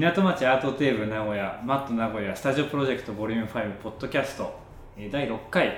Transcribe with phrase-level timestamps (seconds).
[0.00, 4.52] 港町アートテーブ名古屋マット名古屋スタジオプロジェクトボリューム5ポッドキャスト。
[4.96, 5.72] えー第6回、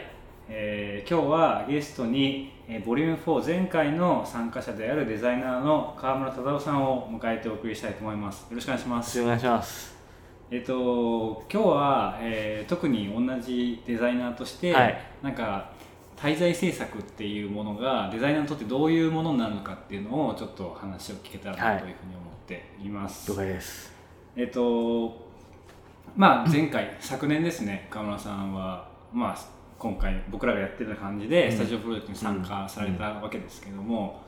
[0.49, 8.47] えー今日はゲストに、えーボリューム4前回の参加者であるデザイナーの川村忠夫さんを迎えてお送りしたいと思います。
[8.49, 9.21] よろしくお願いします。
[9.21, 9.95] お願いします。
[10.51, 14.99] えっと今日は、えー特に同じデザイナーとして、はい。
[15.23, 15.73] なんか
[16.17, 23.96] 滞在制作っていうものがデザイナーにとってどういうものになるのかっていうのをちょっと話を聞けたらなというふうに思っています、了解です
[24.37, 25.27] えっと
[26.15, 29.39] まあ前回昨年ですね川村さんはまあ
[29.79, 31.53] 今回僕らがやってる感じでうん。
[31.53, 34.23] スタジオプロジェクトに参加されたわけですけども、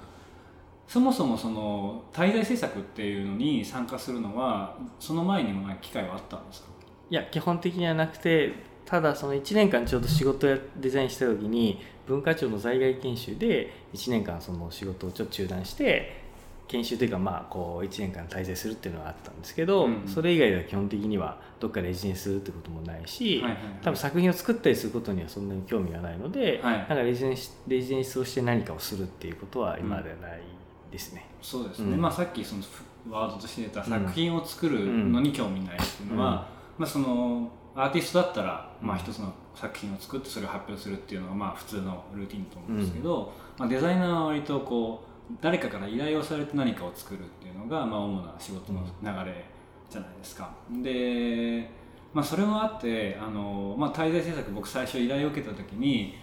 [0.87, 6.69] そもそもその滞在制作っていうのに参加するのはその前にも機会はあったんですか？
[7.11, 8.53] いや基本的にはなくて
[8.85, 16.28] ただその1年間ちょうど仕事やデザインした時に文化庁の在外研修で1年間その仕事をちょっと中断して
[16.69, 20.03] 研修というかまあこう1年間滞在するっていうのがあったんですけど、うん。
[20.07, 23.73] それ以外では基本的にはどっかレジデンスするってこともないし、はいはいはい。
[23.83, 26.79] 多分作品を作ったりすることにはそんなに興味がないので、はい。
[26.79, 30.43] なんかレジデンスレジデンスをして何かをするっていうことは今まではない
[30.91, 31.27] ですね。
[31.41, 32.01] そうですね、うん。
[32.01, 32.63] まあ、さっきその
[33.09, 45.08] ワードとして出た作品を作るのに興味ないっていうのは、まあ、そのアーティストだったら、まあ、一つの作品を作ってそれを発表するっていうのがまあ普通のルーティンだと思うんですけど、まあ、デザイナーは割とこう
[45.41, 49.45] 誰かから依頼をされて何かを作るっていうのが、まあ、主な仕事の流れ
[49.91, 50.51] じゃないですか。
[50.83, 51.71] で、
[52.13, 56.17] まあ、それもあってあの、まあ、滞在制作僕最初依頼を受けた時に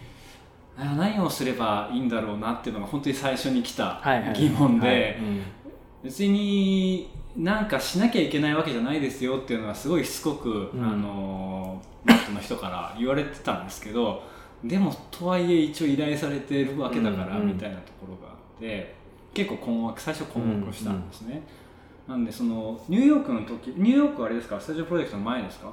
[0.78, 4.02] あ何をすればいいんだろうなっていうのが本当に最初に来た
[4.34, 5.18] 疑問で、
[6.04, 10.84] 別になんかしなきゃいけないわけじゃないですよっていうのはすごいしつこく、うん。
[10.84, 14.24] あのマットの人から言われてたんですけど
[14.64, 18.96] でもとはいえ一応依頼されてるわけだからみたいなところがあって
[19.34, 21.42] 結構困惑最初困惑したんですね、
[22.08, 24.60] なんでそのニューヨークの時ニューヨークはあれですか？
[24.60, 25.70] スタジオプロジェクトの前ですか？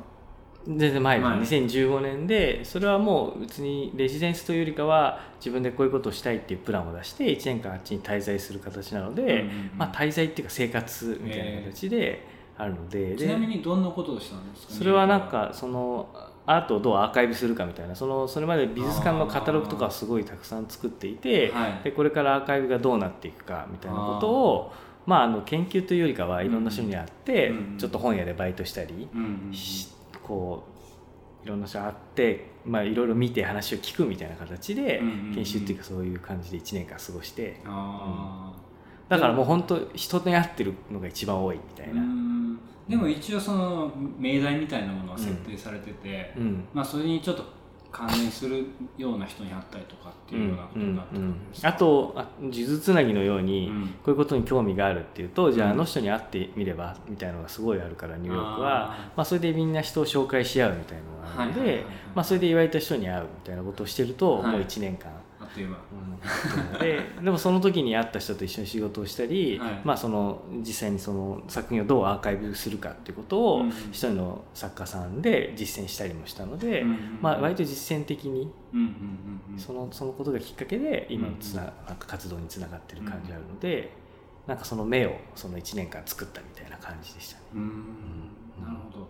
[0.67, 1.61] 全然前です、前。
[1.61, 9.71] 2015年でそれはもう別にレジデンスというよりかは自分でこういうことをしたいっていうプランを出して1年間あっちに滞在する形なので、うんうんうん。
[9.77, 12.27] まあ、滞在っていうか生活みたいな形で
[12.57, 14.75] あるので,で、ちなみにどんなことをしたんですか？
[14.75, 16.09] それはなんかその
[16.45, 21.85] アートをどうアーカイブするかみたいなそのそれまで美術館のカタログとかをすごいたくさん作っていて、はい。
[21.85, 24.73] でこれからアーカイブがどうなっていくかみたいなことを
[25.07, 29.53] まあ、あの研究というよりかはいろんな人に会って、うんちょっと本屋でバイトしたり、うん
[30.23, 30.65] こ
[31.43, 37.61] ういろんな人会って、まあ、いろいろ見て話を聞くみたいな形でうん研修っていうかそういう感じで1年間過ごして
[39.09, 42.22] だからもう本当人に会ってるのが一番多いみたいうな、ん
[42.93, 46.69] でも一応その命題みたいなものは設定されてて、うん。
[46.75, 47.43] まあそれにちょっと
[47.91, 48.67] 関連する
[48.99, 53.87] ような人に会ったりとかっていうようなことになってくるんですかあとあ数珠つなぎのように、うん。
[53.87, 55.73] こういうことに興味があるっていうとじゃあうん。
[55.73, 58.95] あの人に会ってみればみたいなのがすごいあるからニューヨークは。
[59.17, 61.95] まあ、それでみんな人を紹介し合うみたいなのがあるのではいはいはいはい。
[62.15, 64.53] まあそれで言われた人に会うみたいなことをしてると、はい。
[64.53, 65.11] もう1年間
[65.55, 65.77] という間
[66.73, 66.79] うん。
[66.79, 69.81] ででもその時に会った人と一緒に仕事をしたり、はい。
[69.85, 73.69] まあ、その実際にその作品をどうアーカイブするかっていうことをうん。
[73.69, 78.87] 一人の作家さんで実践したりもしたので、うんまあ、割と実践的にうんうん
[79.49, 79.59] うんうん。
[79.59, 81.87] そのそのことがきっかけで今のつな、うん。
[81.87, 83.93] なんか活動につながってる感じあるので、
[84.47, 87.43] なんかその目をその1年間作ったみたいな感じでしたね。
[87.55, 87.85] うーん。
[88.63, 89.09] なるほど。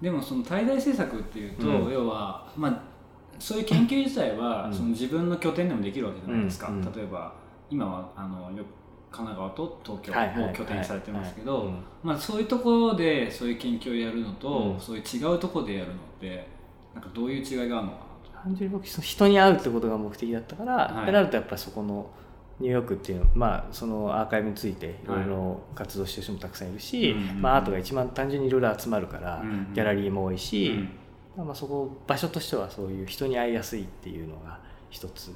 [0.00, 1.92] でもその滞在制作っていうと、うん。
[1.92, 2.82] 要はまあ
[3.38, 4.74] そういう研究自体は、うん。
[4.74, 7.34] その自分の拠点でもできるわけじゃないですか、例えば
[7.70, 8.64] 今はあのよ
[9.10, 10.12] 神奈川と東京
[10.44, 11.70] を拠点にされてますけど
[12.18, 14.80] そういうところでそういう研究をやるのと、うん。
[14.80, 16.46] そういう違うところでやるのって
[16.94, 18.30] なんかどういう違いがあるのかなと。
[18.44, 21.02] 単純に僕その人に会うってことが目的だったから、はい。
[21.04, 22.10] ってなるとやっぱそこの
[22.60, 25.06] ニューヨークっていうまあそのアーカイブについてい。
[25.06, 29.42] ろいろ活動してる人もたくさんいるし、まあ、アートが一番単純にいろいろ集まるから、
[29.74, 30.90] ギャラリーも多いし、うん
[31.44, 34.58] まあ、そこ場所としてはそういう人に会いやすいっていうのが
[34.90, 35.32] 一つ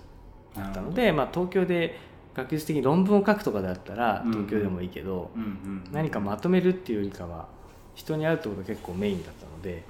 [0.56, 1.98] あったのなで、まあ、東京で
[2.34, 7.46] 学術的に論文を書くとかだったらうん東京でもいいけど、うんうん何かまとめるっていうよりかは
[7.94, 9.84] 人に会うってことが結構メインだったので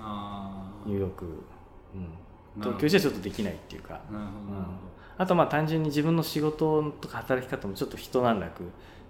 [0.87, 4.01] ニューヨーク、うん、東京じゃちょっとできないっていうか。
[4.11, 4.61] なるほど。
[4.61, 4.71] なる
[5.19, 8.65] あとまあ単純に自分の仕事とか働き方もちょっと一段落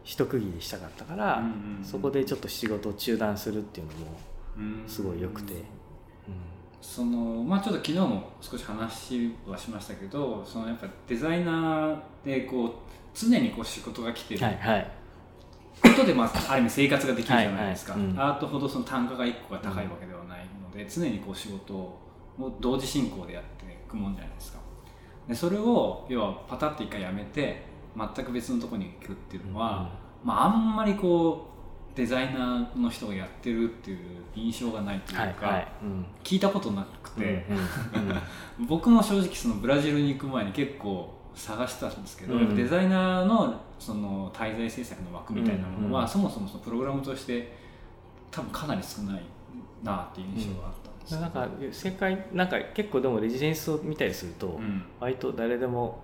[0.05, 3.93] 一区切りしたかったから、うんうんうんそこでちょっと仕事を中断するっていうの
[4.73, 5.55] もすごい良くて、
[6.83, 12.73] そのまあちょっと昨日も少し話はしましたけどそのやっぱデザイナーでこう
[13.15, 14.41] 常にこう仕事が来てる
[15.81, 18.11] ことで、まあ、ある意味生活ができるじゃないですか、はいはい。
[18.11, 18.21] うん。
[18.21, 21.99] アートほどその単価が1個が高いわけではないので、常にこう仕事を
[22.61, 24.59] 同時進行でやっていくもんじゃないですか。
[25.29, 27.63] でそれを要はパタッと一回やめて
[27.97, 29.91] 全く別のところに行くっていうのは、
[30.25, 31.52] まあ、あんまりこう
[31.95, 33.99] デザイナーの人がやってるっていう
[34.35, 36.07] 印象がないというか、はいはいうん。
[36.25, 37.57] 聞いたことなくて、うん
[38.09, 38.19] うん
[38.67, 46.09] 僕も正直そのブラジルに行く前に結構探してたんですけど、デザイナーのその滞在制作の枠みたいなものは、うん。
[46.09, 47.57] そもそもそのプログラムとして
[48.31, 49.23] 多分かなり少ない
[49.83, 54.83] なっていう印象があったんですけど、なんか正解なんか結構でもレジデンスを見たりすると、うん。
[55.01, 56.01] 割と誰でも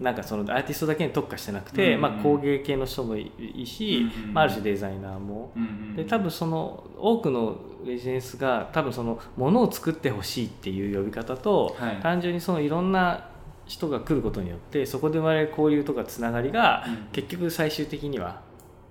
[0.00, 11.96] なんかそのアーティストだけに特化してなくて、うんうんまあ、工芸系の人もいいし、うんうんまあ、ある種デザイナーも、うんうんで多分その多くのレジデンスが多分そのものを作ってほしいっていう呼び方と、はい。
[11.96, 13.28] 単純にそのいろんな
[13.66, 18.40] 人が来ることによってそこで生まれる交流とかつながりが、うん結局最終的には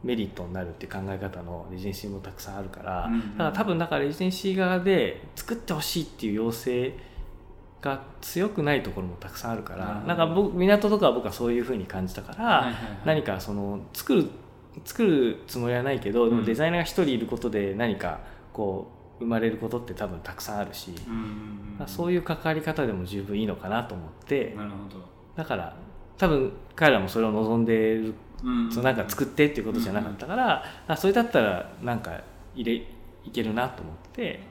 [0.03, 3.31] メリットになるっていう考え方のレジデンシーもたくさんあるから、うんうん。
[3.31, 6.93] だから多分だからレジデンシー側で作ってほしいっていう要請
[7.81, 12.83] が強くないところもたくさんあるから、なんか僕港とかは僕はそういうふうに感じたから、はいはいはい。
[13.05, 14.27] 何かその作る
[14.85, 16.37] 作るつもりはないけどでうん。
[16.39, 18.19] もデザイナーが一人いることで何か
[18.53, 25.05] こう生まれることって多分たくさんあるし、うんうんそういう関わり方でも十分いいのかなと思ってなるほど。
[25.37, 25.73] だから
[26.17, 32.19] 多分彼らもそれを望んでいるうんそのなんか作ってっていうことじゃなかったから、あそれだったらなんか
[32.53, 32.85] 入れ
[33.25, 34.41] いけるなと思って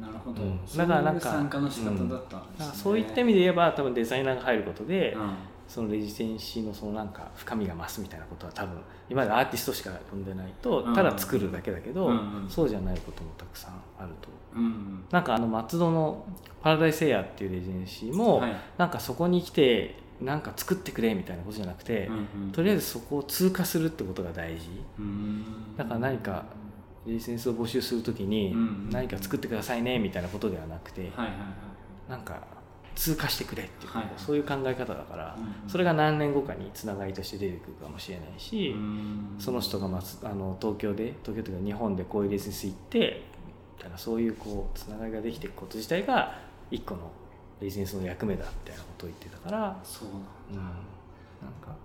[0.00, 0.42] なるほど、
[0.76, 2.26] だからなんか参加の仕方だったんです、ね。
[2.58, 5.30] だからそういった意味で言えば多分デザイナーが入ることで、うん。
[5.70, 8.76] そのレジデンシーのそのなんか深みが増すみたいなことは多分
[9.08, 10.94] 今までアーティストしか呼んでないとうん。
[10.96, 12.42] ただ作るだけだけど、うん。
[12.42, 14.28] うんそうじゃないこともたくさんあると。
[14.56, 16.26] うんなんかあの松戸の
[16.60, 18.56] パラダイスエアっていうレジデンシーも、はい。
[18.78, 22.50] なんかそこに来てなんか作ってくれみたいなことじゃなくて、うんうん。
[22.50, 24.66] とりあえずそこを通過するってことが大事。
[24.98, 25.76] うん。
[25.76, 26.46] だから何か
[27.06, 31.32] レジデンスを募集するときにうん何か作ってくださいねみたいなことではなくて、はいはいは
[32.08, 32.10] い。
[32.10, 32.42] なんか
[32.96, 43.22] 通過してくれっていう、はいそういう考え方だから、うんそれが何年後かにつながりとして出てくるかもしれないし、うんその人がまずあの東京で東京というか日本でこういうレジス行って
[43.78, 46.38] みたいなそういうこうつながりができていくこと自体が
[46.70, 47.10] 一個の
[47.60, 50.70] レジデンスの役目だみたいなことを言ってたから、そうなんうん、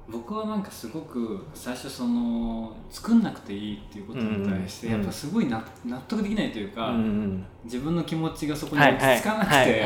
[0.08, 6.94] 僕はなんかすごく最初その作んなくていいっていうことに対してやっぱすごいな納得できないというか、
[7.64, 9.84] 自分の気持ちがそこにはい落ち着かなくて、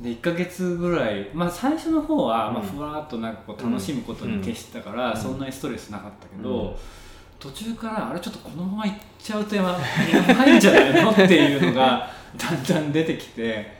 [0.00, 2.68] で1か月ぐらい、まあ、最初の方はまあうん。
[2.68, 5.16] ふわっとなんかこう楽しむことに徹してたから、うん。
[5.16, 6.74] そんなにストレスなかったけど、うん。
[7.38, 9.76] 途中からあれちょっとこのままいっちゃうとやば
[10.46, 11.10] いんじゃないの？
[11.10, 13.76] っていうのがだんだん出てきて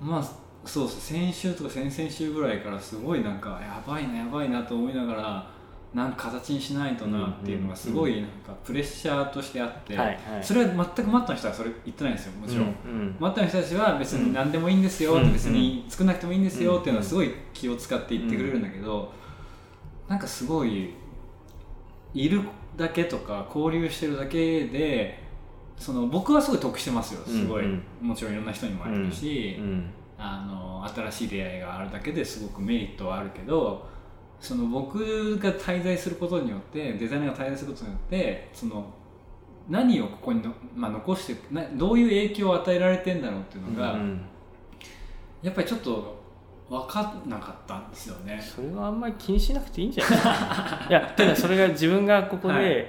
[0.00, 0.24] まあ
[0.64, 5.50] そう先週とか先々週ぐらいからすごいなんかやばいなやばいなと思いながら
[5.92, 9.94] なんか形にしないとなっていうのがすごいなんかプレッシャーとしてあって、
[10.42, 13.16] それは全くマットの人はそれ言ってないんですよもちろん。
[13.20, 19.12] マットの人たちは別に何でもいいんですよ、うん別に作んなくてもいいんですよっていうのはすごい気を使って言ってくれるんだけど、
[20.08, 20.94] なんかすごい
[22.14, 22.40] いる
[22.78, 25.22] だけとか交流してるだけで
[25.76, 29.90] その僕はすごい得してますよすごい、うんもちろんいろんな人にも会えるし、うん
[30.24, 33.84] あの新しい出会いがあるだけですごくメリットはあるけど
[34.38, 38.84] その僕が滞在することによってデザイナーが滞在することによってその
[39.68, 44.20] 何をここにの、まあ、残してなどういう影響を与えられてんだろうっていうのが、うん
[45.42, 46.22] やっぱりちょっと
[46.70, 48.40] 分かんなかったんですよね。
[48.40, 50.86] それはあんまり気にしなくていいんじゃない？
[50.88, 52.86] いやただそれが自分がここで、はい。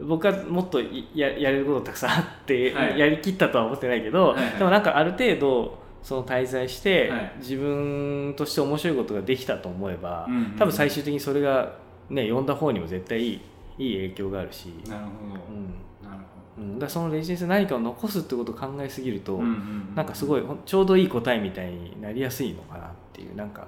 [0.00, 0.80] 僕はもっと
[1.14, 2.98] ややれることたくさんあって、はい。
[2.98, 4.52] やりきったとは思ってないけど、はいはい。
[4.58, 7.32] でもなんかある程度その滞在して、はい。
[7.38, 11.76] 自分として面白いことができたと思えば、うんうん多分最終的にそれが
[12.10, 13.40] ね読んだ方にも絶対いい
[13.78, 15.10] いい影響があるし、なるほ
[15.50, 15.66] うん。
[16.02, 16.22] ど、なる
[16.58, 23.66] うん、だそのレジデンスで何かを残すってことを考えすぎると、ほど、うんうんなんかすごいほんちょうどいい答えみたいになりやすいのかなっていうなんか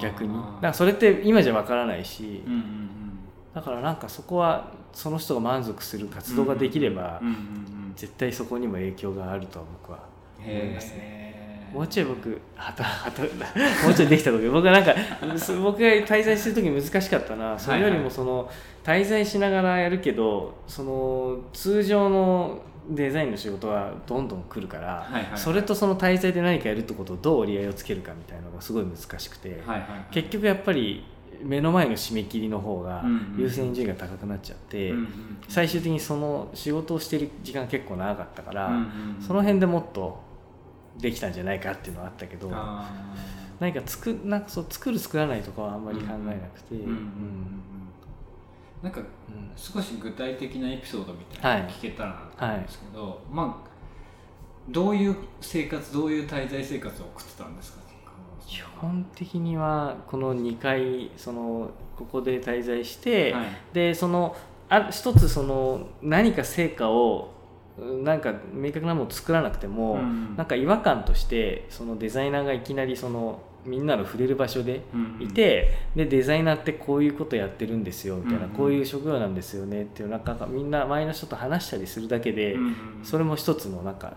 [0.00, 0.32] 逆に。
[0.32, 2.88] なんかそれって今じゃわからないし、うんうん
[3.54, 7.40] だからなんかそこはその人が満足する活動ができれば、うんうんうんう
[7.90, 7.92] ん。
[7.94, 9.98] 絶対そこにも影響があるとは僕は
[10.46, 11.12] 思いますね。
[11.72, 13.28] もうちょい僕はたはたも
[13.90, 14.94] うちょいできた時僕はなんか
[15.38, 17.58] す僕が滞在してる時難しかったな。
[17.58, 18.50] それよりもその
[18.84, 25.38] 滞在しながらやるけどその通常のデザインの仕事はどんどん来るから、はいはいはい。
[25.38, 30.06] それとその滞在で何かやるってことをどう折り合いをつけるかみたいなのがすごい難しくて、はいはいはい。
[30.10, 31.04] 結局やっぱり
[31.42, 35.08] 目の前の締め切りの方がうんうん優先順位が高くなっちゃって、うんうん
[35.48, 39.16] 最終的にその仕事をしてる時間が結構長かったから、うんうん。
[39.20, 40.20] その辺でもっと
[40.98, 42.90] できたんじゃないかっていうのはあったけどあ
[43.60, 46.74] 何か作なんかそう作る作らないとかはあんまり考えなくて、
[48.82, 49.06] なんかうん。
[49.54, 53.70] 少し具体的なエピソードみたいなの聞けたらなと思うんですけど、まあ
[54.68, 57.82] どういう生活どういう滞在生活を送ってたんですか？
[58.46, 63.46] 基本的にはこの2回そのここで滞在して、はい。
[63.72, 64.34] でその
[64.68, 67.30] あ一つその何か成果を
[67.78, 74.82] なんか明確なものを作らなくても、うん、なんか違和感としてそのデザイナーがいきなりそのみんなの触れる場所で
[75.20, 76.02] いて、うん。
[76.02, 78.44] うん、でデザイナーってこういうことやってるんですよみたいな、うん。
[78.50, 82.64] うん、こういう職業なんですよねっていうなんかみんな周りの人と話したりするだけで、うん。
[82.64, 84.12] うん、それも一つのなんか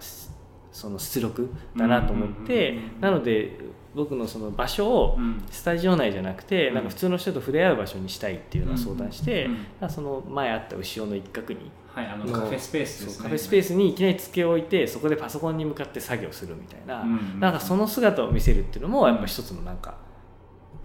[0.71, 3.57] その出力だなと思って、なので
[3.95, 5.17] 僕のその場所を
[5.49, 9.49] スタジオ内じゃなくて、なんか普通の人と触れ合う場所にしたいっていうのを相談して、
[9.89, 11.71] その前あった後ろの一角に。
[11.95, 19.95] はい、あのカフェスペースです、ね、カフェスペースにいきなりつけ置いてそこでパソコンに向かって作業するみたいな、うん、なんかその姿を見せるっていうのもやっぱ一つのなんか、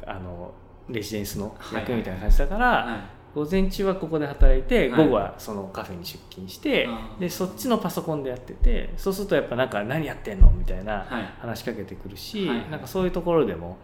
[0.07, 0.55] あの
[0.89, 11.07] レジデンスの役みたいな感じだから、午前中はここで働いて、午後はそのカフェに出勤して、でそっちのパソコンでやっててそうするとやっぱなんか何やってんのみたいな
[11.39, 13.77] 話しかけてくるし、なんかそういうところでも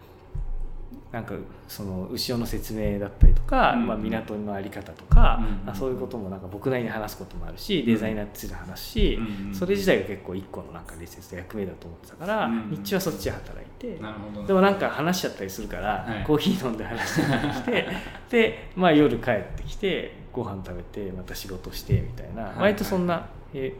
[1.11, 1.35] なんか
[1.67, 9.19] その後ろの説明だったりとか、うん、まあ、港の在り方とか、うん、そういうこともなんか僕なりに話すこともあるし、デザイナーについて話すし、
[9.53, 13.99] それ自体が結構一個のなんか理説と役目だと思ってたから、日中はそっちで働いて
[14.47, 17.87] でもなんか話しちゃったりするから、はい、コーヒー飲んで話したりして
[18.29, 23.73] で、まあ、夜帰ってきてご飯食べてまた仕事してみたいな、割とそんな、え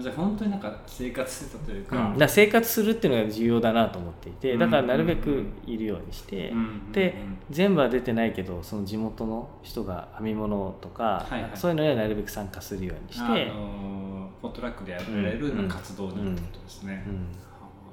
[0.00, 6.52] じゃあ本当になんか生活してたというか,、うん、だ生活するっていうのが重要だなと思っていてだからなるべくいるようにして、
[6.92, 7.16] で
[7.50, 17.04] 全部は出てないけどその地元の人が編み物とか、はいはい、そういうのにはなるべく参加するようにして、あのー、ポットラックでやられる活動にってことですね、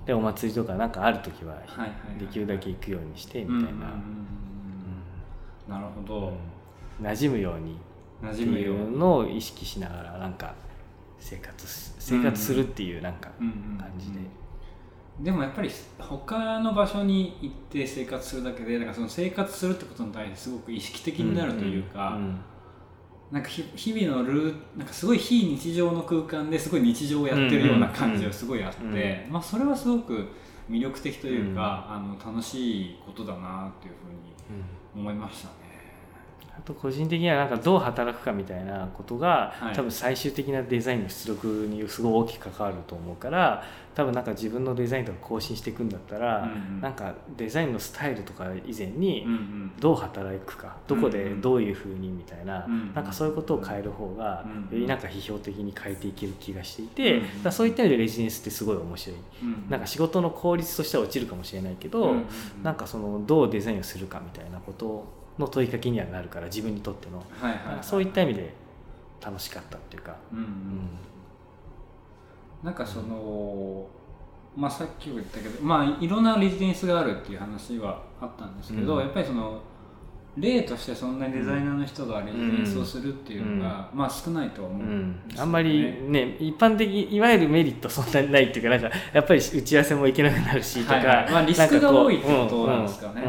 [0.06, 1.62] でお祭りとかなんかある時は
[2.18, 3.74] できるだけ行くようにしてみたい
[5.68, 6.34] な、なるほど、
[7.02, 7.78] 馴染むように
[8.32, 10.54] っていうのを意識しながらなんか
[11.20, 11.68] 生活
[12.00, 14.20] 生活するっていうなんか感じで、
[15.20, 22.18] でもやっぱり他の場所に行って生活するだけでなんかその生活するってことに対してすごく意識的になるというか、
[23.32, 30.28] なんか日々のルーなんかすごい非日常の空間ですごい日常をやってるような感じがすごいあって、まあ、それはすごく
[30.70, 34.64] 魅力的というか、あの楽しいことだなっていうふうに
[34.96, 35.50] 思いました。
[35.50, 35.54] ね。
[36.60, 43.64] あと個人的にはなんかどう働くかみたいなことが、はい、多分最終的なデザインの出力にすごい大きく関わると思うから
[43.96, 49.26] 多分なんか自分のデザインとか更新していくんだったら、うんうん、なんかデザインのスタイルとか以前に
[49.80, 62.26] どう働くか、どこでどういうふうにみたいな、うんうん、なんかそういうことを変える方がよりなんか批評的に変えていける気がしていて、うんうん、だそういった意味でレジデンスってすごい面白い、うん、なんか仕事の効率としては落ちるかもしれないけど、うんうん、
[62.64, 68.54] なんかそのどうデザインをするかみたいなことをの問いかけにはなるから自分にとっての、はいはいはい、そういった意味で
[69.24, 70.46] 楽しかったっていうか、うんうん、
[72.64, 73.88] なんかその、
[74.56, 79.62] まあ、さっきも言ったけど、まあ、いろんなレジデンスがあるっていう話はあったんですけど、うん、やっぱりその
[80.38, 84.84] 例としてそんなにデザイナーの人がレジデンスをするっていうのが、うん、まあ少ないと思う、ね。
[84.86, 93.24] うん、あんまりね一般的いわゆるメリットそんなにないっていうかなんかやっぱり打ち合わせもいけなくなるしとか、はいはい、まあ、リスクが多いってことなんですかね、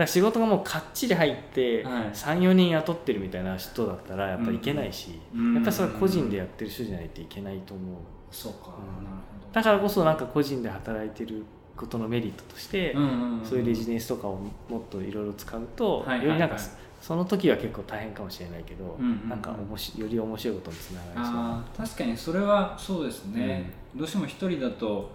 [0.00, 7.96] だ仕事がもうかっちり入って、はい、34人雇ってるみたいな人だったらやっぱりいけないし、うん、やっぱりそれは個人でやってる人じゃないといけないと思う。
[8.30, 11.44] そうか、うん、だからこそなんか個人で働いてる
[11.76, 12.94] ことのメリットとして、
[13.42, 14.38] そういうレジデンスとかを
[14.68, 16.56] もっといろいろ使うと、よりなんか
[17.00, 21.86] その時は結構大変かもしれないけど、なんかおもしより面白いことにつながりそう。
[21.86, 25.10] 確かにそれはそうですね、うん、どうしても一人だと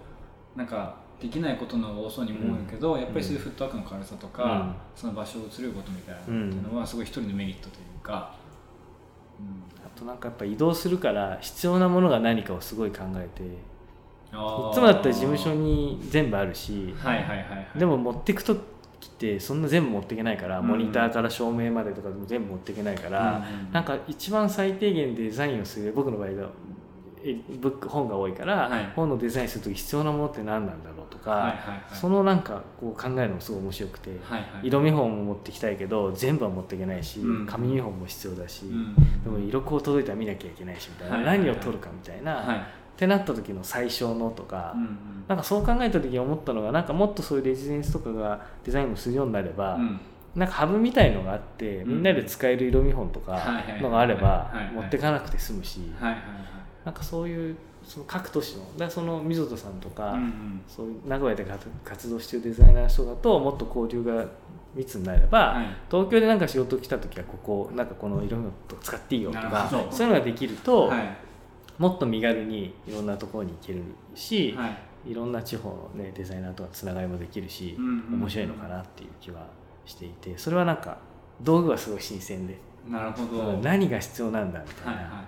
[0.56, 8.34] なんかできないことの多そうにも思うけど、うん、やっぱりそういうフットワークの軽さとか、うん、その場所を移ることみたいなっていうのはすごい一人のメリットというか、
[9.40, 13.76] うん、あとなんかやっぱ移動するから必要なものが何かをすごい考えて。
[14.26, 17.44] いつもだったら事務所に全部あるし、はいはいはいは
[17.74, 26.50] い、でも持っていく時ってそんな全部持っていけないから、モニターから照明までとか全部持っていけないから、うん、なんか一番最低限デザインをする僕の場合は
[27.34, 42.60] ブック本が多いから、はい、本のデザインする時必要なものって何なんだろうとか、はいはいはい、そのなんかこう考えるのもすごい面白くて、はいはい、色見本も持ってきたいけど全部は持っていけないし、うん、紙見本も必要だし、うん、でも色こう届いたら見なきゃいけないしみたいな、はいはいはい、何を取るかみたいな、はい、っ
[42.96, 44.88] てなった時の最小のとか、うんうん、
[45.28, 50.00] なんかそう考えた時に思ったのがなんかもっとそういうレジデンスとかがデザインもするようになれば、うん。
[50.36, 53.42] なんかハブみたいのがあってみんなで使える色見本とか
[53.80, 55.80] のがあれば持ってかなくて済むし
[56.86, 61.44] なんかそういうその各都市のだその溝戸さんとか、うんうん、そういう名古屋で
[61.84, 64.24] 活動してるデザイナーの人だともっと交流が
[64.76, 68.50] 密になれば、はい、東京でなんか仕事来た時はここなんかこの色々
[68.80, 71.16] 使っていいよとかそういうのができると、はい、
[71.78, 73.82] もっと身軽にいろんなところに行ける
[74.14, 74.68] し、は
[75.04, 79.48] い、いろんな地方の、ね、デザイナーとはつながりもできるし、うんうん、面白いのかなっていう気は
[79.86, 80.98] していてそれはなんか
[81.40, 82.56] 道具はすごい新鮮で。
[82.88, 83.58] なるほど。
[83.64, 85.25] 何が必要なんだみたいな、はいはい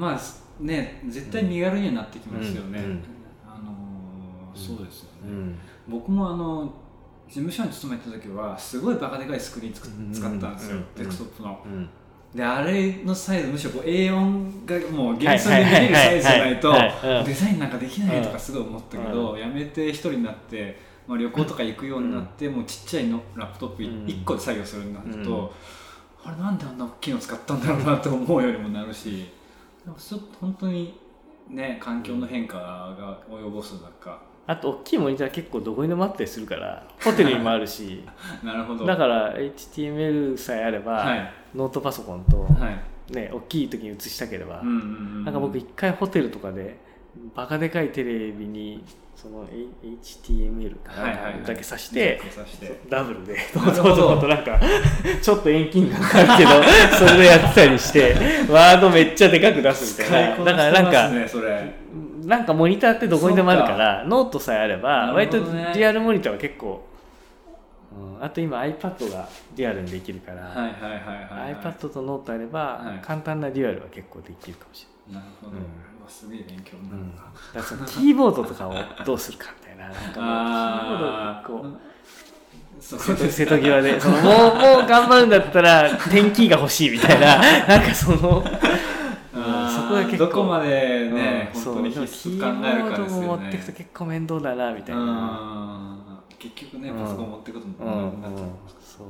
[0.00, 0.20] まあ
[0.64, 2.84] ね絶対身軽にはなってきますよね、うん。
[2.86, 3.02] うん、
[3.46, 5.54] あのそうですよね、
[5.86, 6.72] 僕もあの
[7.28, 11.60] 事務所に勤めた時はすごいバカでかいスクリーン使ったんですよ、デスクトップの、
[12.34, 16.72] であれのサイズむしろこう A4 がもう原則でできるサイズじゃないと
[17.26, 25.52] デザインなんかできないとかすごい思ったけど、やめて一人になって、まあ、旅行とか行くようになって、もうちっちゃいのラップトップ1個で作業するようになると、
[26.24, 29.28] あれなんであんな大きいの使ったんだろうなと思うようにもなるし
[30.40, 30.98] 本当に
[31.48, 38.02] ね環境の変化が及ぼすなんかあと大きいモニター結構どこにでもあったりするからホテルにもあるし。
[38.42, 38.84] なるほど。
[38.84, 42.48] だから HTML さえあれば、はい、ノートパソコンと、は
[43.08, 44.78] い、ね、大きい時に映したければ、うんうんう
[45.20, 46.78] ん、なんか僕一回ホテルとかで
[47.34, 48.84] バカでかいテレビに
[49.20, 52.20] その HTML かなだけさして,、
[52.88, 53.36] ダブルで。
[53.52, 54.58] となんか
[55.20, 56.50] ちょっと遠近感かかるけど
[56.96, 58.14] それでやってたりして
[58.48, 60.44] ワードめっちゃでかく出すみたいな。
[60.44, 61.10] だからなんか
[62.24, 65.38] なんかモニターってどこにでもあるからノートさえあれば、割と
[65.74, 66.86] デュアルモニターは結構、
[68.18, 75.22] うん、あと今 iPad がデュアルにできるから、iPad とノートあれば、簡単なデュアルは結構できるかもしれない。
[75.24, 81.90] なるほど、うんすげえ勉強になるな、うん、だからそのキーボードとかをどうするかみたいななんかもうキーボードこう
[82.80, 88.30] 瀬戸際でそのもうもう頑張るんだったら点キーが欲しいみたいな なんかその、うん、そ
[89.88, 93.26] こが結構どこまでね、うん、本当に必須考えるかですよね。
[93.26, 95.90] 持ってくと結構面倒だなみたいな。
[96.38, 98.34] 結局ねパソコン持ってくともなっちゃうん。
[98.80, 99.06] そう。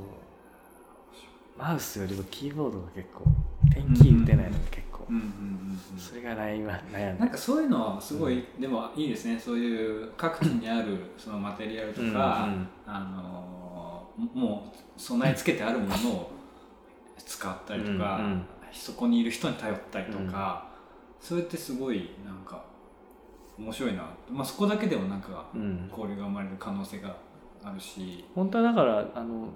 [1.57, 3.23] マウスよりもキーボードが結構
[3.73, 5.23] 点キー打てないのが結構、うんうん
[5.93, 9.37] うん、それが悩悩んなんかそういうのはすごい、うん、でもいいですね。
[9.37, 16.31] そういう各地にあるそのマテリアルとか、うんうん、あのもう備え付けてあるものを
[17.17, 20.69] 使ったりとか、うんうん、そこにいる人に頼ったりとか、
[21.21, 22.63] うん、それってすごいなんか
[23.57, 25.47] 面白いな、まあ、そこだけでもなんか
[25.89, 27.15] 交流が生まれる可能性が
[27.63, 29.49] あるし、本当はだからあの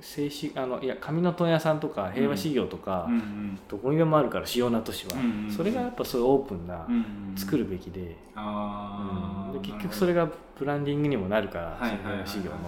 [0.00, 12.58] 静止あのいや紙の問屋さんとか平和資業とか、うん、どこにでもあるから主要な都市は、うんうん、それがやっぱそういうオープンな、うんうん、作るべきで,、うん、で結局それがブランディングにもなるから、平和資業の。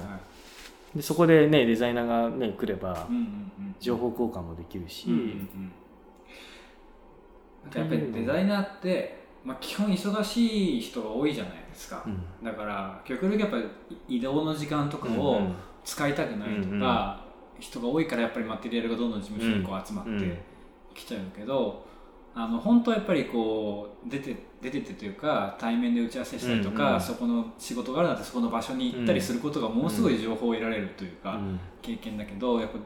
[0.94, 3.06] でそこでねデザイナーがね来れば、
[3.80, 5.72] 情報交換もできるし、うんうんうん、
[7.78, 12.04] やっぱりデザイナーって、まあ、基本忙しい人が多いじゃないですか、
[12.42, 13.64] だから極力やっぱり
[14.16, 15.40] 移動の時間とかを
[15.84, 17.24] 使いたくないとか、
[17.58, 20.42] 人が多いからやっぱりマテリアルがどんどん事務所にこう集まって
[20.94, 21.84] きちゃうけど、
[22.34, 31.38] あの本当はやっぱりこう出て出ててというか対面で打ち合わせしたりとか、うんうん、そこの仕事があるなってそこの場所に行ったりすることがものすごい情報を得られるというか、
[31.82, 32.78] 経験だけどやっぱ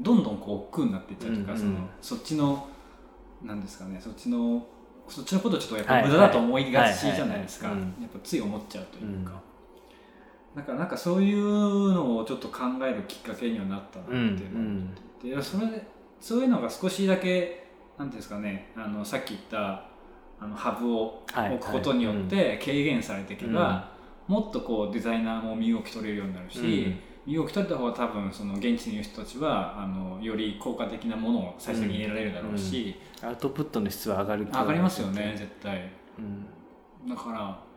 [0.00, 2.68] どんどんこう億劫になっていっちゃうというか、うんうん、そのそっちの
[3.42, 4.66] なんですかねそっちの
[5.08, 7.76] そっちのことをちょっとやっぱ無駄だと思いがちじゃないですか、やっ
[8.10, 9.47] ぱつい思っちゃうというか。
[10.56, 15.66] だからなんかそういうのをちょっと考えるきっかけにはなったなっていうのを思ってて、うん、それ
[16.20, 18.72] そういうのが少しだけなんていうんですかね。
[18.76, 19.84] あのさっき言った
[20.40, 23.90] あのハブを置くことによって軽減されていけば、はいは
[24.28, 35.90] いうん、もっとこうデザイナーも身動き取れるようになるし、うん、身動き取れた方が多分その現地にいる人たちはあのより効果的なものを最初に入れられるだろうし、アウトプットの質は上がる上がりますよね絶対、
[37.08, 37.67] だから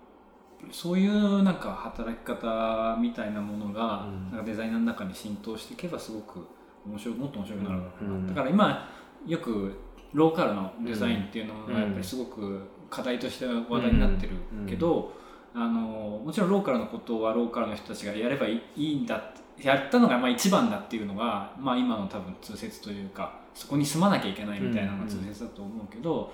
[0.71, 6.47] そういうなんか働き方みたいなものが、なんかデザイナーの中に浸透していけばすごく
[6.86, 7.78] 面白もっと面白くなる。
[7.78, 8.89] のかな、だから今
[9.26, 9.76] よく
[10.13, 14.34] ローカルのデザインっていうのがやっぱりすごく課題として話題になってる
[14.67, 15.13] けど、
[15.54, 26.34] あのもちろんローカルのことはローカルの人たちがやればいいんだやったのがまあ一番だっていうのが、まあ、今の多分通説というかそこに住まなきゃいけないみたいなのが通説だと思うけど、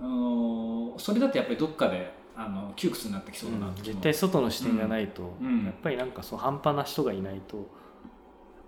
[0.00, 3.70] あのそれだってやっぱりどっかであの窮屈になってきそうだな、う。
[3.72, 7.66] ん、絶対外の視点がないと、うん、やっぱりなんかそう半端な人がいないとやっ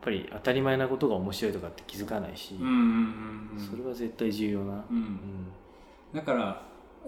[0.02, 2.56] ぱり当たり前なことが面白いとかって気づかないし、
[3.58, 4.84] それは絶対重要な、
[6.12, 6.62] だから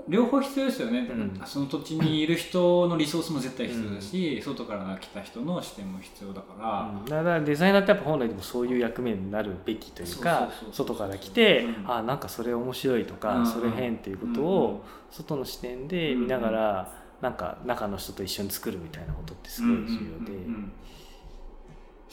[0.09, 20.32] 両方必要ですよね、うん、その土地にいる人のリソースも絶対必要だし、うん、外から来た人の視点も必要だから、うん、だからデザイナーってやっぱ本来でもそういう役目になるべきというか外から来て、うん、あなんかそれ面白いとか、それ変っていうことを外の視点で見ながら、なんか中の人と一緒に作るみたいなことってすごい重要で。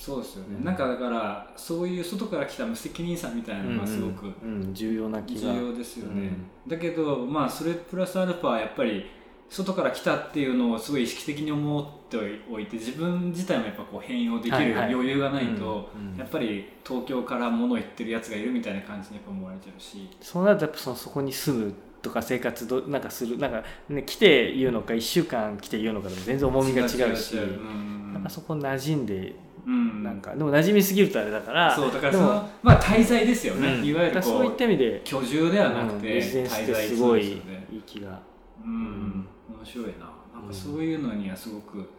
[0.04, 5.54] そうですよね、うん、なんかだからそういう外から来た無責任さみたいなのがすごく、うんうん、重要な気が。
[5.54, 6.30] 重要ですよね、
[6.68, 9.06] だけどまあそれプラスアルファやっぱり
[9.50, 12.18] 外から来たっていうのをすごい意識的に思って
[12.52, 20.10] おいて自分自体もやっぱこう変容できる余裕がないと、やっぱり東京から物を言ってるやつがいるみたいな感じにやっぱ思われちゃうし。
[20.20, 29.34] そうなるとやっぱそのそこに住むとか生活どなんかするなんか、ね、来て言うのか1週間来て言うのかでも全然重みが違うしなんかそこ馴染んで
[29.66, 38.20] うん、なんかでも馴染みすぎるとあれだからそうだからそのまあ滞在ですよね、うん、いわゆるそういった意味で居住ではなくて、うん、滞在すごいいい気が。
[38.64, 39.28] うん。
[39.50, 40.12] 面白いな。
[40.34, 41.90] なんかそういうのにはすごく、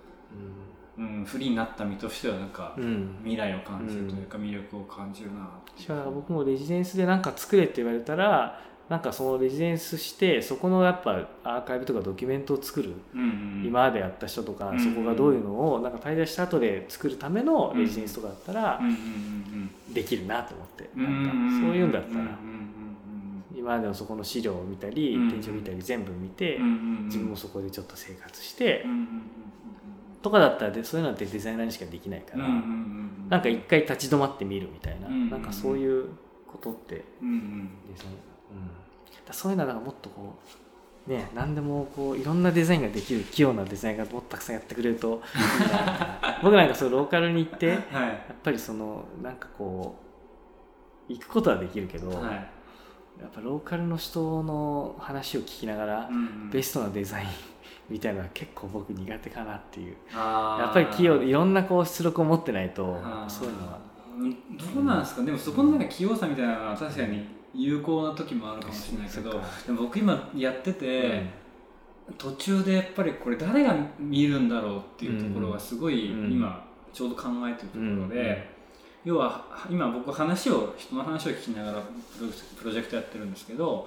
[0.98, 2.74] うん、うん、不利になった身としてはなんか、
[3.22, 18.80] 未来を感じるというか、魅力を感じるなしか僕もレジデンスで何か作れって言われたらなんかそのレジデンスしてそこのやっぱアーカイブとかドキュメントを作る、うんうん、今までやった人とか、うんうん、そこがどういうのをなんか滞在した後で作るためのレジデンスとかだったら、
[19.92, 22.24] できるなと思って、うんうん、なんかそういうんだったら。
[23.56, 26.58] 今までのそこの資料を見たり、展示を見たり全部見て、
[27.04, 28.84] 自分もそこでちょっと生活して、
[30.20, 36.08] とかだったらでそういうのってデザイナーにしかできないから、なんか一回立ち止まってみるみたいな、なんかそういう
[36.46, 37.02] ことってデ
[37.96, 38.10] ザイン、
[38.54, 39.32] うん。
[39.32, 40.34] そういうのはもっとこ
[41.06, 45.22] うね何でもこういろんなデザインができる器用なデザインがもっとたくさんやってくれると
[46.42, 49.96] 僕なんかそうローカルに行って、はい、やっぱりそのなんかこ
[51.08, 52.50] う行くことはできるけど、はい。
[53.20, 56.10] やっぱローカルの人の話を聞きながら、
[56.50, 57.28] ベストなデザイン
[57.88, 59.96] みたいなのは結構僕苦手かなっていう。
[60.12, 63.78] やっぱり器用でいろんなこう出力を持ってないとそういうのは。
[64.74, 71.22] どうなんですか、でもそこのなんか器用さみたいなのは確かに有効な時もあるかもしれないけど、でも僕今やってて、
[72.18, 78.54] 途中でやっぱりこれ誰が見るんだろうっていうところがすごい今ちょうど考えてるところで、
[79.04, 81.82] 要は今僕話を人の話を聞きながら
[82.58, 83.86] プロジェクトやってるんですけど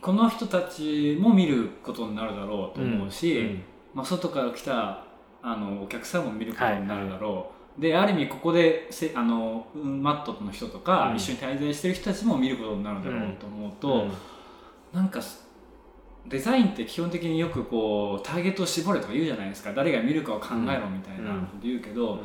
[0.00, 3.46] この人たちも見ることになるだろうと思うし、うん。
[3.46, 3.62] うん、
[3.94, 5.04] まあ、外から来た
[5.42, 7.46] あのお客さんも見ることになるだろう、はい、
[7.78, 14.12] である意味ここでせあのマットの人とか、うん、一緒に滞在してる人たちも見ることになるだろうと思うと、うん、
[14.92, 15.20] なんか
[16.26, 19.72] デザインって基本的によくこうターゲットを絞れとか言うじゃないですか。
[19.72, 22.18] 誰が見るかを考えろみたいなこと言うけど。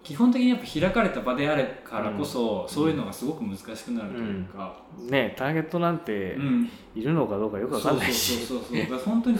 [0.00, 6.36] 基本的にやっぱ開かれた場であれからこそ、うん、そういうのがすごく難しくなるというか、うん、ねターゲットなんて
[6.94, 8.46] いるのかどうかよく分かんないし。
[8.46, 9.38] そうそうそうそう本当に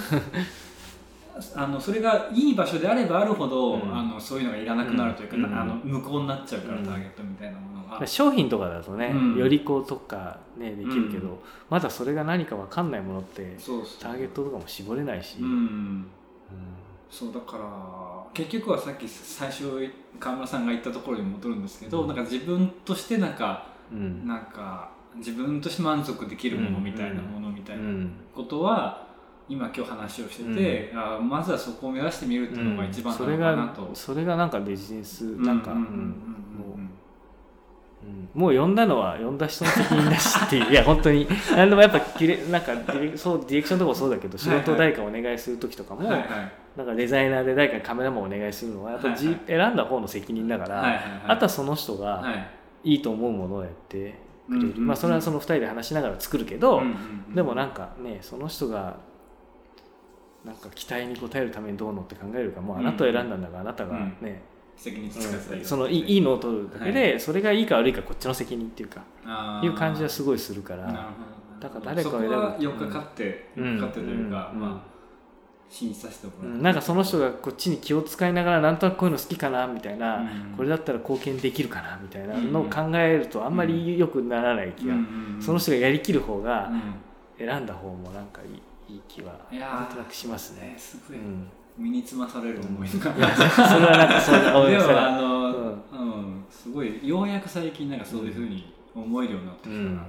[1.55, 8.07] あのそれがいい場所であればあるほど、うん、あのそういうのがいらなくなるというか、うん、あの無効になっちゃうから、ターゲットみたいなものが。
[8.07, 13.57] 商品とかだとね、よりこう特化、ね、できるけど、まだそれが何か分かんないものって
[14.01, 15.39] ターゲットとかも絞れないし、
[17.11, 17.65] そうだから
[18.35, 27.83] 結局はさっき最初川村さんが言ったところに戻るんですけど、うん、なんか自分としてなんか、うん、なんか自分として満足できるものみたいなものみたいな
[28.35, 29.08] ことは、
[29.49, 35.73] 今今日話をしてて、うん、あまずはそこを目指してみるっていうのが一番なのかなと、それがなんかビジネスなんか
[38.35, 38.55] もう。
[38.55, 40.71] 呼んだのは呼んだ人の責任だしっていう。
[40.73, 41.27] いや本当に。
[41.57, 46.29] 何でもやっぱなんかディレそうディレクションとかもそうだけど仕事を誰かお願いする時とかも、はいはい、
[46.77, 52.25] なんかデザイナーで誰かカメラマンお願いするのはやっぱり、はいはい、選んだ方の責任だから、はいはいはい、あとはその人が
[52.85, 52.95] い。
[52.95, 54.15] いと思うものをやって
[54.49, 56.89] くれる、まあ、それはその2人で話しながら作るけど、うんうん
[57.29, 58.97] うん、でもなんかねその人が
[60.49, 64.37] なんか期待に応えるためにどうのって考えるかもうあなたを選んだんだから、あなたがね、うん。
[64.79, 69.03] 責任使ってそのいいのを取るだけで、はい、それがいいか悪いかこっちの責任っていうか
[69.63, 71.13] いう感じはすごいするから
[71.61, 72.27] だから誰かを選ぶ。
[72.29, 74.99] そこはよくかって、うん、かってというか、うん、まあ
[75.69, 84.95] 信じさせてもらう、うん、なんかその人がこっちに気を使いながらなんとなくこういうの好きかなみたいな、これだったら貢献できるかなみたいなのを考えるとあんまりよくならない気が、
[85.41, 86.71] その人がやりきる方が
[87.37, 90.75] 選んだ方もなんかいいいい気はなんとなくしますね。
[90.79, 91.19] すごい、
[91.77, 96.05] 身につまされる思いが、うん、それはなんかそうでもあの、うん、う
[96.41, 100.05] ん、すごいようやく最近なんかそういうふうに思えるようになってきたなっていうのは、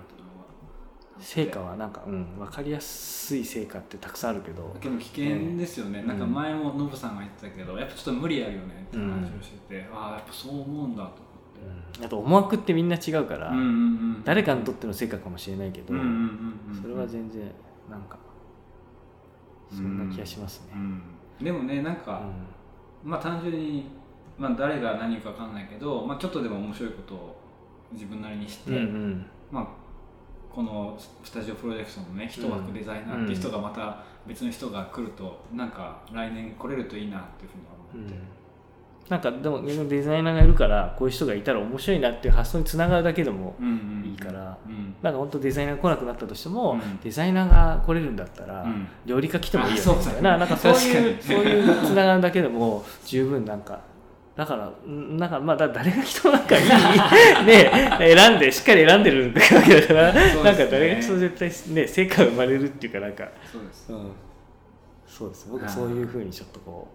[1.20, 4.76] 成果はなんか、うん、分かりやすい成果ってたくさんあるけど。
[4.82, 11.30] でも危険ですよね、なんか前もノブさんが言ってたけどやっぱちょっと無理あるよねって話をしてて、ああやっぱそう思うんだと
[12.06, 13.54] あと思惑ってみんな違うから、
[14.24, 15.94] 誰かにとっての成果かもしれないけど、
[16.82, 17.52] それは全然
[17.90, 18.18] なんか
[19.72, 20.74] そんな気がしますね。
[20.74, 21.02] うん。
[21.44, 22.24] でもねなんか、
[23.04, 23.86] うん、まあ単純に、
[24.38, 27.40] まあ、誰が何か分かんないけど、まあ、ちょっとでも面白いことを
[27.94, 29.68] 自分なりにして、うんうん、まあ、
[30.54, 38.40] このスタジオプロジェクトのね一枠デザイナーっていう人がまた別の人が来るとなんか来年来れるといいなっていうふうに思って、
[39.10, 43.56] なんかでもデザイナーがいるからこういう人がいたら面白いなっていう発想につながるだけでも
[44.10, 44.58] いいから、
[45.02, 49.98] なんか本当デザイナーが来なくなったとしても、うん、デザイナーが来れるんだったら、うん、料理家来てもいいよね。
[50.00, 53.82] みたいななんかそういうそういうつながるだけでも十分なんか
[54.36, 56.66] だからなんかまあ誰が人なんかいい
[57.46, 63.28] ね選んでしっかり選んでるわけだから、ね、なんか誰が人絶対ね成果が生まれるっていうかなんか。
[63.52, 64.12] そうです、うん、
[65.06, 65.48] そうです。
[65.52, 66.88] 僕そういうふうにちょっとこ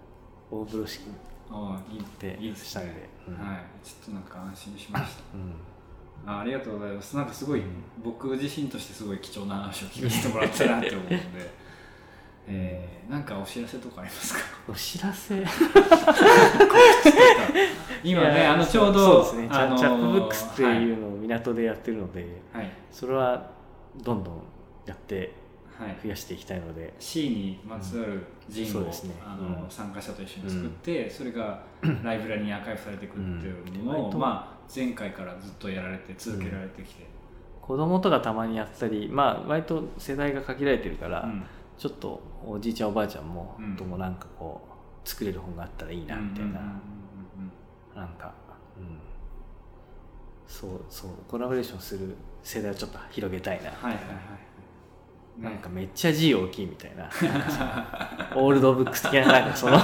[0.50, 3.86] う大風呂敷っていいしたんで、うん、はい。
[3.86, 5.52] ちょっとなんか安心しました、うん、
[6.26, 7.16] あありがとうございます。
[7.16, 7.66] なんかすごい、うん、
[8.02, 11.20] 僕自身としてすごい貴重な話を聞かせてもらったなって思うので。
[12.46, 14.40] えー、なんかお知らせとかありますか？
[14.68, 15.42] お知らせ？
[18.04, 19.48] 今ねあのちょうどそうですね。
[19.48, 23.50] チャップブックスっていうのを港でやってるので、はい、それは
[24.02, 24.42] どんどん
[24.84, 25.32] やって
[26.02, 28.86] 増やしていきたいので、はい、C にまつわるジンを、うん。
[28.86, 28.92] ね、
[29.24, 31.62] あの、うん、参加者と一緒に作って、うん、それが
[32.02, 37.06] ライブラリにアーカイブされていくっていうのを、まあ、前回からずっとやられて続けられてきて、
[37.60, 41.28] 子供とかたまにやったりまあ割と世代が限られてるから、
[41.76, 44.60] ちょっとおじいちゃんおばあちゃんも、ともなんかこ
[45.04, 46.60] う作れる本があったらいいなみたいな、
[47.94, 48.32] なんか、
[48.76, 48.98] うん、
[50.46, 51.10] そうそう。
[51.28, 53.70] コラボレーションする世代をちょっと広げたいな。
[53.70, 54.53] はいはいはい
[55.38, 57.10] なんかめっちゃ字大きいみたいな。
[58.36, 59.76] オールドブックス的ななんかその。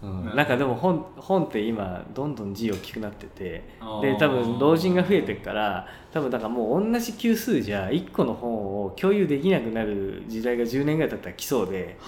[0.00, 3.64] うん、なんかでも本本って今どんどん字大きくなってて。
[4.00, 11.98] で多分老人が増えてるから多分だからもう同じ級数じゃ1個の本を共有できなくなる時代が10年ぐらい経ったら来そうで。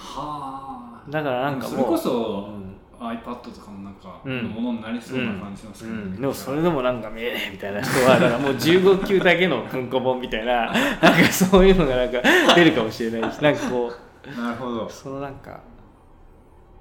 [1.09, 2.70] だからなんかもうそれこそ、うん、
[3.01, 6.07] iPad とかもなんかのものになりそうな感じしますけど、ねうん。
[6.07, 12.21] うん、でもそれでもなんか見えねえみたいな人はだからもう15級だけの文庫本みたいな なんかそういうのがなんか
[12.53, 14.87] 出るかもしれないしなんかこうなるほど。
[14.87, 15.59] そのなんか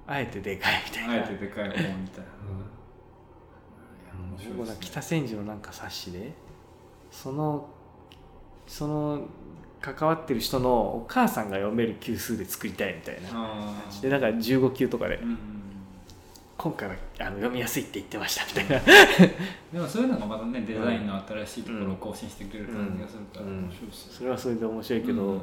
[0.06, 1.14] あえてでかいみたいな。
[1.14, 2.02] あえてでかい本みたいな、
[4.58, 6.34] うん、ね、北千住のなんか冊子で
[7.10, 7.66] その
[8.66, 9.26] その
[9.80, 15.38] 関わってる人のお母さんが読める級数で作りたいみたいなでだから15級とかで、うん、
[16.62, 18.84] 今回はあの読みやすいって言ってましたみたいな。
[19.72, 25.40] でもそういうのがまたねデザインの新しいところを更新してくれる感じがするから面白いです、ね、それはそれで面白いけど、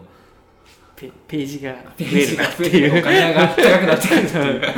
[0.96, 3.00] ペページが増えるなっていう。
[3.00, 4.62] お金が高くなってくるっていう。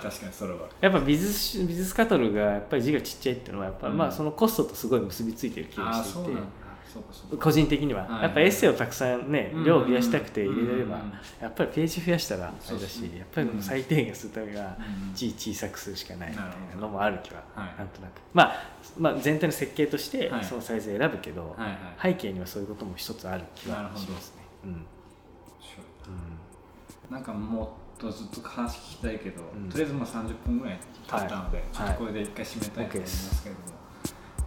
[0.00, 0.58] かにそれは。
[0.80, 6.42] やっぱ美術美術カトルがやっぱり字がちっちゃいっていうのはやっぱ、うん、まあそのコストとすごい結びついてる気がしていて
[7.38, 10.98] 個人的には、やっぱエッセイをたくさんね、量を増やしたくて入れれれば、
[11.40, 14.76] やっぱりページ増やしたらそうだし、やっぱり最低限するためが
[15.14, 18.56] 字小さくするしかないみたいなのもある気は、なんとなく、まあ、
[18.98, 21.56] まあ全体の設計としてそのサイズ選ぶけど、
[22.02, 24.44] 背景にはそういうことも一つある気はしますね。
[24.64, 24.86] うん。
[27.10, 33.72] なんかもっとずっと話聞きたいけど、とりあえずもう30分ぐらい経ったので、はい、ちょっとこれで一回締めたいと思いますけれども、は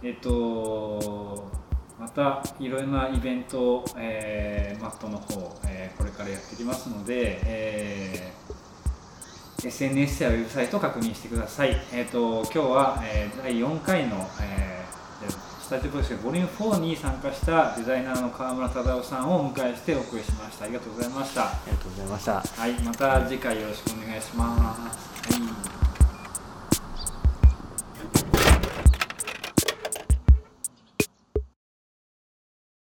[0.02, 1.50] い、えっ、と
[1.98, 11.76] またいろいろなイベント、えー、マットの方、えー、これからやっていきますので、えー、SNS やウェブサイトを確認してください。
[11.92, 14.74] えっ、ー、と今日は、えー、第4回の、えー
[15.64, 20.66] スタジオプロジェクトボリューム4に参加したデザイナーの川村忠夫さんをお迎えしてお送りしました。
[20.66, 21.46] ありがとうございました。
[21.46, 22.32] ありがとうございました。
[22.34, 25.13] はいまた次回よろしくお願いします、はい